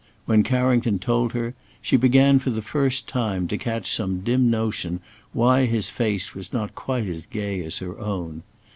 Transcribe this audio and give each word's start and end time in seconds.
When 0.25 0.41
Carrington 0.41 0.97
told 0.97 1.33
her, 1.33 1.53
she 1.79 1.95
began 1.95 2.39
for 2.39 2.49
the 2.49 2.63
first 2.63 3.05
time 3.07 3.47
to 3.49 3.55
catch 3.55 3.87
some 3.91 4.21
dim 4.21 4.49
notion 4.49 4.99
why 5.31 5.65
his 5.65 5.91
face 5.91 6.33
was 6.33 6.51
not 6.51 6.73
quite 6.73 7.07
as 7.07 7.27
gay 7.27 7.63
as 7.63 7.77
her 7.77 7.99
own. 7.99 8.41